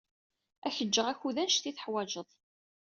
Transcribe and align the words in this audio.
Ad 0.65 0.69
ak-ǧǧeɣ 0.71 1.07
akud 1.13 1.37
anect 1.43 1.65
i 1.69 1.71
teḥwajeḍ. 1.73 2.29